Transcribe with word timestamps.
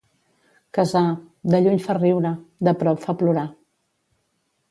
Casar... 0.77 1.03
de 1.53 1.59
lluny 1.65 1.83
fa 1.83 1.97
riure; 1.99 2.31
de 2.69 2.75
prop, 2.81 3.05
fa 3.05 3.17
plorar. 3.21 3.47